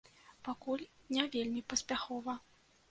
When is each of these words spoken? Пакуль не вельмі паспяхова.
Пакуль 0.47 0.83
не 1.19 1.29
вельмі 1.37 1.65
паспяхова. 1.73 2.39